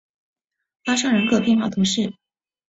[0.85, 2.11] 阿尚人口变化图示